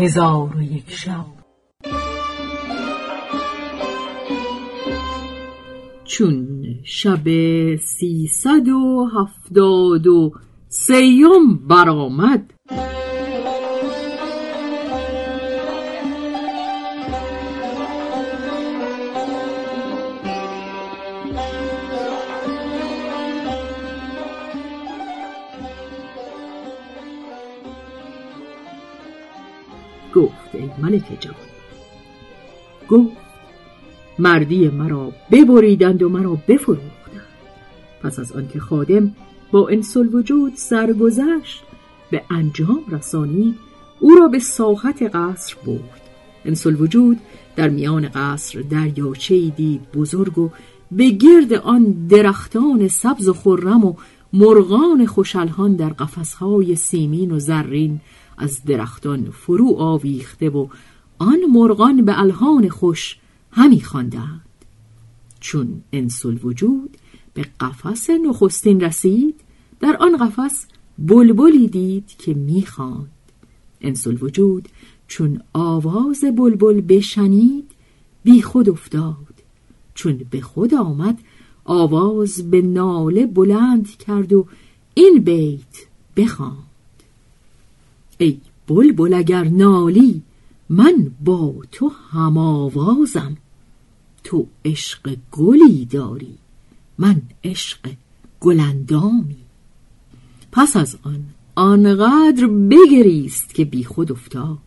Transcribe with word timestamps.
هزار 0.00 0.56
و 0.56 0.62
یک 0.62 0.90
شب. 0.90 1.24
چون 6.04 6.58
شب 6.84 7.24
سیصد 7.76 8.68
و 8.68 9.08
هفتاد 9.14 10.06
و 10.06 10.32
سیم 10.68 11.56
برآمد 11.68 12.52
گفت 30.14 30.54
ای 30.54 30.70
ملک 30.82 31.20
جوان 31.20 31.36
گفت 32.88 33.16
مردی 34.18 34.68
مرا 34.68 35.12
ببریدند 35.30 36.02
و 36.02 36.08
مرا 36.08 36.38
بفروختند. 36.48 36.90
پس 38.02 38.18
از 38.18 38.32
آنکه 38.32 38.60
خادم 38.60 39.14
با 39.52 39.68
انسل 39.68 40.14
وجود 40.14 40.52
سرگذشت 40.54 41.62
به 42.10 42.22
انجام 42.30 42.84
رسانید 42.90 43.54
او 44.00 44.14
را 44.14 44.28
به 44.28 44.38
ساحت 44.38 45.02
قصر 45.02 45.56
برد. 45.66 46.00
انسل 46.44 46.80
وجود 46.80 47.18
در 47.56 47.68
میان 47.68 48.08
قصر 48.08 48.60
دریاچه 48.60 49.48
دید 49.48 49.80
بزرگ 49.94 50.38
و 50.38 50.50
به 50.92 51.10
گرد 51.10 51.52
آن 51.52 52.06
درختان 52.08 52.88
سبز 52.88 53.28
و 53.28 53.32
خرم 53.32 53.84
و 53.84 53.94
مرغان 54.32 55.06
خوشلهان 55.06 55.76
در 55.76 55.88
قفسهای 55.88 56.76
سیمین 56.76 57.30
و 57.30 57.38
زرین 57.38 58.00
از 58.40 58.64
درختان 58.64 59.30
فرو 59.30 59.74
آویخته 59.78 60.50
و 60.50 60.66
آن 61.18 61.38
مرغان 61.52 62.04
به 62.04 62.20
الهان 62.20 62.68
خوش 62.68 63.16
همی 63.50 63.80
خواندند. 63.80 64.40
چون 65.40 65.82
انسل 65.92 66.38
وجود 66.42 66.96
به 67.34 67.46
قفس 67.60 68.10
نخستین 68.10 68.80
رسید 68.80 69.40
در 69.80 69.96
آن 70.00 70.16
قفس 70.16 70.66
بلبلی 70.98 71.68
دید 71.68 72.06
که 72.06 72.34
می‌خواند 72.34 73.10
انسل 73.80 74.16
وجود 74.20 74.68
چون 75.08 75.40
آواز 75.52 76.24
بلبل 76.36 76.80
بشنید 76.80 77.70
بی 78.24 78.42
خود 78.42 78.68
افتاد. 78.68 79.16
چون 79.94 80.20
به 80.30 80.40
خود 80.40 80.74
آمد 80.74 81.18
آواز 81.64 82.50
به 82.50 82.62
ناله 82.62 83.26
بلند 83.26 83.88
کرد 83.96 84.32
و 84.32 84.46
این 84.94 85.18
بیت 85.18 85.86
بخواند. 86.16 86.69
ای 88.20 88.40
بلبل 88.66 89.14
اگر 89.14 89.44
نالی 89.44 90.22
من 90.68 91.10
با 91.24 91.54
تو 91.72 91.88
هم 91.88 92.38
آوازم 92.38 93.36
تو 94.24 94.46
عشق 94.64 95.16
گلی 95.32 95.84
داری 95.84 96.34
من 96.98 97.22
عشق 97.44 97.90
گلندامی. 98.40 99.36
پس 100.52 100.76
از 100.76 100.96
آن 101.02 101.24
آنقدر 101.54 102.46
بگریست 102.46 103.54
که 103.54 103.64
بی 103.64 103.84
خود 103.84 104.12
افتاد. 104.12 104.58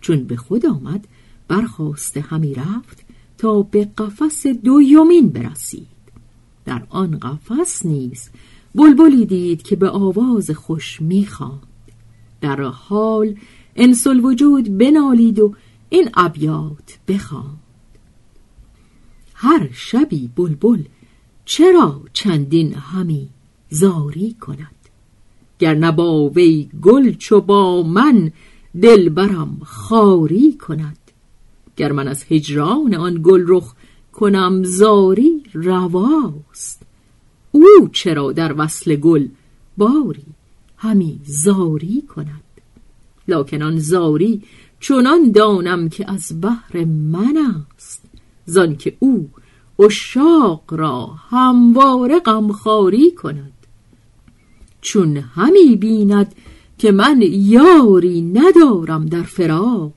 چون 0.00 0.24
به 0.24 0.36
خود 0.36 0.66
آمد 0.66 1.08
برخواسته 1.48 2.20
همی 2.20 2.54
رفت 2.54 3.04
تا 3.38 3.62
به 3.62 3.88
قفس 3.98 4.46
دویمین 4.46 5.28
برسید. 5.28 5.86
در 6.64 6.86
آن 6.88 7.18
قفس 7.18 7.86
نیز 7.86 8.28
بلبلی 8.74 9.26
دید 9.26 9.62
که 9.62 9.76
به 9.76 9.90
آواز 9.90 10.50
خوش 10.50 11.00
می‌خواند 11.00 11.75
در 12.40 12.62
حال 12.62 13.36
انسل 13.76 14.20
وجود 14.24 14.78
بنالید 14.78 15.40
و 15.40 15.54
این 15.88 16.10
ابیات 16.14 16.98
بخواند 17.08 17.60
هر 19.34 19.68
شبی 19.72 20.30
بلبل 20.36 20.82
چرا 21.44 22.00
چندین 22.12 22.74
همی 22.74 23.28
زاری 23.70 24.36
کند؟ 24.40 24.76
گر 25.58 25.74
نبا 25.74 26.28
وی 26.28 26.68
گل 26.82 27.12
چو 27.12 27.40
با 27.40 27.82
من 27.82 28.32
دلبرم 28.82 29.58
خاری 29.64 30.52
کند. 30.52 30.98
گر 31.76 31.92
من 31.92 32.08
از 32.08 32.24
هجران 32.30 32.94
آن 32.94 33.20
گل 33.22 33.44
رخ 33.48 33.74
کنم 34.12 34.64
زاری 34.64 35.42
رواست. 35.52 36.82
او 37.52 37.88
چرا 37.92 38.32
در 38.32 38.54
وصل 38.58 38.96
گل 38.96 39.28
باری 39.76 40.24
همی 40.86 41.20
زاری 41.24 42.02
کند. 42.14 42.42
لکن 43.28 43.62
آن 43.62 43.78
زاری 43.78 44.42
چنان 44.80 45.32
دانم 45.32 45.88
که 45.88 46.10
از 46.10 46.40
بحر 46.40 46.84
من 46.84 47.36
است. 47.74 48.02
زان 48.46 48.76
که 48.76 48.96
او 48.98 49.30
اشاق 49.78 50.62
را 50.68 51.06
همواره 51.06 52.18
غمخواری 52.18 53.10
کند. 53.10 53.52
چون 54.80 55.16
همی 55.16 55.76
بیند 55.76 56.34
که 56.78 56.92
من 56.92 57.22
یاری 57.30 58.22
ندارم 58.22 59.06
در 59.06 59.22
فراق 59.22 59.92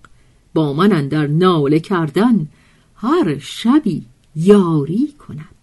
با 0.53 0.73
من 0.73 1.07
در 1.07 1.27
ناله 1.27 1.79
کردن 1.79 2.47
هر 2.95 3.37
شبی 3.37 4.05
یاری 4.35 5.13
کند. 5.27 5.58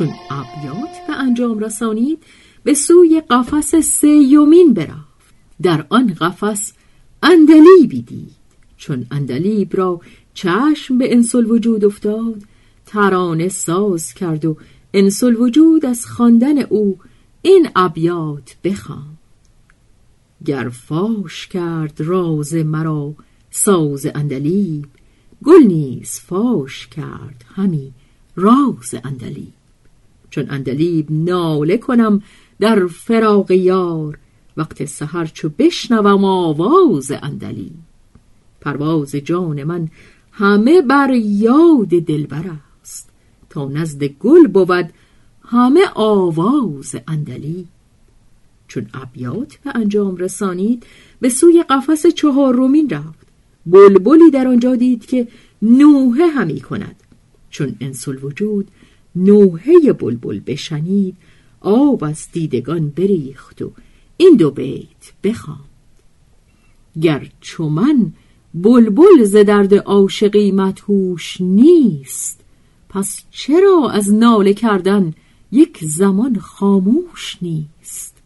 چون 0.00 0.14
ابیات 0.30 1.06
به 1.06 1.12
انجام 1.12 1.58
رسانید 1.58 2.18
به 2.64 2.74
سوی 2.74 3.22
قفس 3.30 3.74
سیومین 3.74 4.74
برفت. 4.74 5.34
در 5.62 5.86
آن 5.88 6.14
قفس 6.14 6.72
عندلیبی 7.22 8.02
دید. 8.02 8.34
چون 8.76 9.06
عندلیب 9.10 9.76
را 9.76 10.00
چشم 10.34 10.98
به 10.98 11.12
انس 11.12 11.50
الوجود 11.50 11.84
افتاد 11.84 12.42
ترانه 12.86 13.48
ساز 13.48 14.14
کرد 14.14 14.44
و 14.44 14.56
انس 14.94 15.36
الوجود 15.36 15.86
از 15.86 16.06
خواندن 16.06 16.58
او 16.58 16.98
این 17.42 17.68
ابیات 17.76 18.56
بخواند 18.64 19.16
گر 20.44 20.68
فاش 20.68 21.46
کرد 21.46 22.00
راز 22.00 22.54
مرا 22.54 23.14
ساز 23.50 24.06
عندلیب 24.14 24.86
گل 25.44 25.62
نیز 25.62 26.10
فاش 26.10 26.86
کرد 26.86 27.44
همی 27.54 27.92
راز 28.36 28.94
اندلیب. 29.04 29.59
چون 30.30 30.46
اندلیب 30.50 31.06
ناله 31.10 31.78
کنم 31.78 32.22
در 32.60 32.86
فراق 32.86 33.50
یار. 33.50 34.18
وقت 34.56 34.84
سحر 34.84 35.26
چو 35.26 35.48
بشنوم 35.58 36.24
آواز 36.24 37.12
اندلیب. 37.22 37.72
پرواز 38.60 39.10
جان 39.10 39.64
من 39.64 39.88
همه 40.32 40.82
بر 40.82 41.10
یاد 41.14 41.88
دلبر 41.88 42.44
است. 42.80 43.10
تا 43.50 43.68
نزد 43.68 44.04
گل 44.04 44.46
بود 44.46 44.92
همه 45.42 45.80
آواز 45.94 46.96
اندلیب. 47.08 47.66
چون 48.68 48.86
ابیات 48.94 49.56
به 49.64 49.70
انجام 49.74 50.16
رسانید 50.16 50.86
به 51.20 51.28
سوی 51.28 51.62
قفس 51.62 52.06
چهارمین 52.06 52.90
رفت. 52.90 53.26
بلبلی 53.66 54.30
در 54.32 54.46
آنجا 54.46 54.76
دید 54.76 55.06
که 55.06 55.28
نوحه 55.62 56.26
همی 56.26 56.60
کند. 56.60 56.96
چون 57.50 57.76
انسل 57.80 58.24
وجود 58.24 58.68
نوحه 59.16 59.92
بلبل 59.92 60.40
بشنید 60.46 61.16
آب 61.60 62.04
از 62.04 62.28
دیدگان 62.32 62.88
بریخت 62.88 63.62
و 63.62 63.72
این 64.16 64.36
دو 64.36 64.50
بیت 64.50 65.12
بخواند. 65.24 65.60
گر 67.02 67.28
چو 67.40 67.68
من 67.68 68.12
بلبل 68.54 69.24
ز 69.24 69.36
درد 69.36 69.74
عاشقی 69.74 70.52
مدهوش 70.52 71.40
نیست 71.40 72.40
پس 72.88 73.24
چرا 73.30 73.90
از 73.90 74.14
ناله 74.14 74.54
کردن 74.54 75.14
یک 75.52 75.78
زمان 75.84 76.38
خاموش 76.38 77.38
نیست؟ 77.42 78.16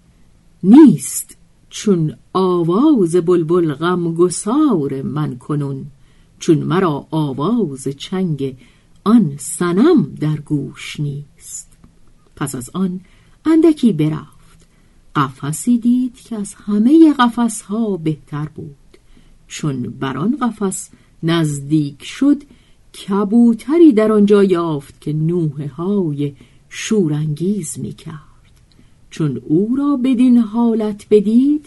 نیست 0.62 1.36
چون 1.70 2.16
آواز 2.32 3.16
بلبل 3.16 3.74
غم 3.74 4.14
گسار 4.14 5.02
من 5.02 5.38
کنون 5.38 5.86
چون 6.38 6.58
مرا 6.58 7.06
آواز 7.10 7.88
چنگ 7.88 8.56
آن 9.04 9.34
سنم 9.38 10.14
در 10.20 10.36
گوش 10.36 11.00
نیست. 11.00 11.68
پس 12.36 12.54
از 12.54 12.70
آن 12.74 13.00
اندکی 13.44 13.92
برفت. 13.92 14.66
قفسی 15.16 15.78
دید 15.78 16.14
که 16.14 16.36
از 16.36 16.54
همه 16.54 17.14
قفسها 17.18 17.96
بهتر 17.96 18.48
بود. 18.48 18.76
چون 19.48 19.82
بر 19.82 20.18
آن 20.18 20.36
قفس 20.36 20.90
نزدیک 21.22 22.04
شد 22.04 22.42
کبوتری 22.94 23.92
در 23.92 24.12
آنجا 24.12 24.44
یافت 24.44 25.00
که 25.00 25.12
نوه 25.12 25.66
های 25.66 26.32
شورانگیز 26.68 27.78
می 27.78 27.92
کرد 27.92 28.18
چون 29.10 29.42
او 29.46 29.76
را 29.76 29.96
بدین 29.96 30.38
حالت 30.38 31.06
بدید 31.10 31.66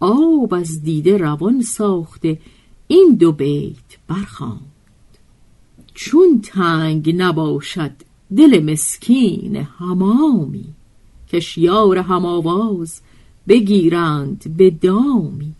آب 0.00 0.54
از 0.54 0.82
دیده 0.82 1.16
روان 1.16 1.62
ساخته 1.62 2.38
این 2.86 3.16
دو 3.18 3.32
بیت 3.32 3.98
برخواند 4.08 4.79
چون 5.94 6.40
تنگ 6.44 7.14
نباشد 7.16 7.92
دل 8.36 8.72
مسکین 8.72 9.56
همامی 9.56 10.64
کشیار 11.32 11.98
هماواز 11.98 13.00
بگیرند 13.48 14.56
به 14.56 14.70
دامی. 14.70 15.52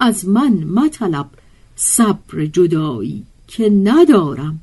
از 0.00 0.28
من 0.28 0.64
مطلب 0.64 1.30
صبر 1.76 2.46
جدایی 2.46 3.24
که 3.48 3.70
ندارم. 3.70 4.60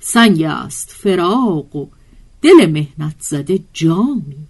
سنگ 0.00 0.42
است 0.42 0.90
فراق 0.90 1.76
و 1.76 1.86
دل 2.42 2.70
مهنت 2.70 3.16
زده 3.20 3.60
جامی. 3.72 4.46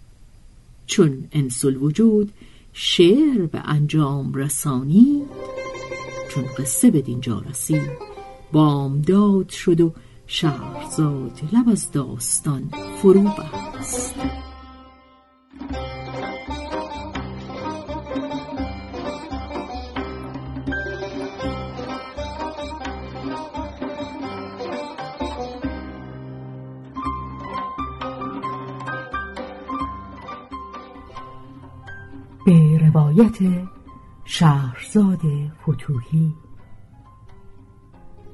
چون 0.87 1.25
انسل 1.33 1.77
وجود 1.77 2.33
شعر 2.73 3.47
به 3.47 3.61
انجام 3.65 4.35
رسانی 4.35 5.23
چون 6.31 6.45
قصه 6.59 6.91
به 6.91 7.01
دینجا 7.01 7.43
رسید 7.51 7.91
بامداد 8.53 9.49
شد 9.49 9.81
و 9.81 9.93
شهرزاد 10.27 11.41
لب 11.53 11.69
از 11.69 11.93
داستان 11.93 12.71
فرو 13.03 13.23
بست. 13.23 14.15
به 32.47 32.79
روایت 32.79 33.39
شهرزاد 34.25 35.21
فتوهی 35.63 36.35